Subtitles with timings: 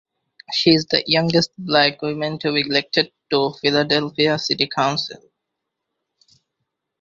[0.51, 5.21] She is the youngest Black woman to be elected to Philadelphia City Council.